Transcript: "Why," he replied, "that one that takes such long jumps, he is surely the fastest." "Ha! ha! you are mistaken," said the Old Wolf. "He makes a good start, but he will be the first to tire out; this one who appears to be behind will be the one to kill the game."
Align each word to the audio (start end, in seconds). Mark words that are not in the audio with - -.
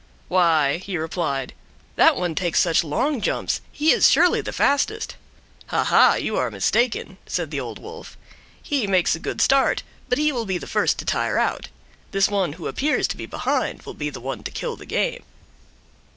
"Why," 0.29 0.77
he 0.77 0.97
replied, 0.97 1.53
"that 1.95 2.15
one 2.15 2.31
that 2.31 2.37
takes 2.41 2.59
such 2.59 2.83
long 2.83 3.21
jumps, 3.21 3.61
he 3.71 3.91
is 3.91 4.09
surely 4.09 4.41
the 4.41 4.51
fastest." 4.51 5.15
"Ha! 5.67 5.83
ha! 5.83 6.15
you 6.15 6.37
are 6.37 6.49
mistaken," 6.49 7.19
said 7.27 7.51
the 7.51 7.59
Old 7.59 7.77
Wolf. 7.77 8.17
"He 8.63 8.87
makes 8.87 9.13
a 9.13 9.19
good 9.19 9.41
start, 9.41 9.83
but 10.09 10.17
he 10.17 10.31
will 10.31 10.45
be 10.47 10.57
the 10.57 10.65
first 10.65 10.97
to 10.97 11.05
tire 11.05 11.37
out; 11.37 11.67
this 12.13 12.29
one 12.29 12.53
who 12.53 12.65
appears 12.67 13.07
to 13.09 13.15
be 13.17 13.27
behind 13.27 13.83
will 13.83 13.93
be 13.93 14.09
the 14.09 14.19
one 14.19 14.41
to 14.41 14.49
kill 14.49 14.75
the 14.75 14.87
game." 14.87 15.21